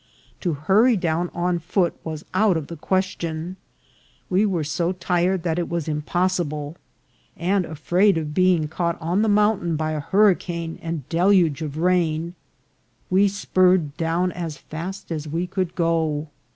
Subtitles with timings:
[0.39, 3.55] To hurry down on foot was out of the question.
[4.31, 6.75] We were so tired that it was impossible;
[7.37, 8.33] and, afraid of ATTACKS OF MoSCHETOES.
[8.33, 9.21] 277 being caught on.
[9.21, 12.33] the mountain by a hurricane and del uge of rain,
[13.11, 16.29] we spurred down as fast as we could go.